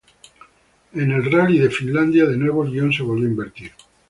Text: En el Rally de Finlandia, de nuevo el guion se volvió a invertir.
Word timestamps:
En 0.93 1.11
el 1.11 1.31
Rally 1.31 1.59
de 1.59 1.69
Finlandia, 1.69 2.25
de 2.25 2.35
nuevo 2.35 2.63
el 2.65 2.71
guion 2.71 2.91
se 2.91 3.03
volvió 3.03 3.27
a 3.27 3.29
invertir. 3.29 3.71